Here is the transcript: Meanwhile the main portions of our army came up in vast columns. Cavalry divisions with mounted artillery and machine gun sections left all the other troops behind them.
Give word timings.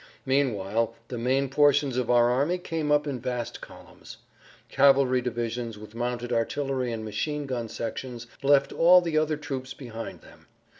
Meanwhile 0.25 0.95
the 1.09 1.19
main 1.19 1.47
portions 1.47 1.95
of 1.95 2.09
our 2.09 2.31
army 2.31 2.57
came 2.57 2.91
up 2.91 3.05
in 3.05 3.19
vast 3.19 3.61
columns. 3.61 4.17
Cavalry 4.67 5.21
divisions 5.21 5.77
with 5.77 5.93
mounted 5.93 6.33
artillery 6.33 6.91
and 6.91 7.05
machine 7.05 7.45
gun 7.45 7.69
sections 7.69 8.25
left 8.41 8.73
all 8.73 9.01
the 9.01 9.15
other 9.19 9.37
troops 9.37 9.75
behind 9.75 10.21
them. 10.21 10.47